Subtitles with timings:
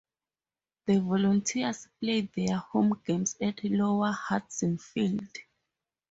[0.87, 5.29] The Volunteers played their home games at Lower Hudson Field.